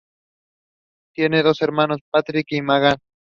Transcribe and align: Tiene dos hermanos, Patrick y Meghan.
Tiene 1.13 1.43
dos 1.43 1.61
hermanos, 1.61 1.99
Patrick 2.11 2.47
y 2.49 2.63
Meghan. 2.63 2.97